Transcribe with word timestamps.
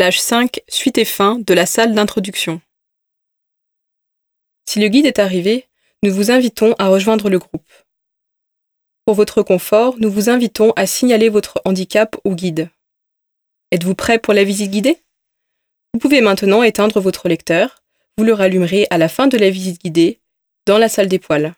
Plage 0.00 0.22
5, 0.22 0.62
suite 0.66 0.96
et 0.96 1.04
fin 1.04 1.38
de 1.38 1.52
la 1.52 1.66
salle 1.66 1.94
d'introduction. 1.94 2.62
Si 4.66 4.80
le 4.80 4.88
guide 4.88 5.04
est 5.04 5.18
arrivé, 5.18 5.66
nous 6.02 6.10
vous 6.10 6.30
invitons 6.30 6.74
à 6.78 6.88
rejoindre 6.88 7.28
le 7.28 7.38
groupe. 7.38 7.70
Pour 9.04 9.14
votre 9.14 9.42
confort, 9.42 9.96
nous 9.98 10.10
vous 10.10 10.30
invitons 10.30 10.72
à 10.74 10.86
signaler 10.86 11.28
votre 11.28 11.60
handicap 11.66 12.16
au 12.24 12.34
guide. 12.34 12.70
Êtes-vous 13.72 13.94
prêt 13.94 14.18
pour 14.18 14.32
la 14.32 14.42
visite 14.42 14.70
guidée? 14.70 14.96
Vous 15.92 16.00
pouvez 16.00 16.22
maintenant 16.22 16.62
éteindre 16.62 16.98
votre 16.98 17.28
lecteur. 17.28 17.82
Vous 18.16 18.24
le 18.24 18.32
rallumerez 18.32 18.86
à 18.88 18.96
la 18.96 19.10
fin 19.10 19.26
de 19.26 19.36
la 19.36 19.50
visite 19.50 19.82
guidée 19.82 20.18
dans 20.64 20.78
la 20.78 20.88
salle 20.88 21.08
des 21.08 21.18
poils. 21.18 21.52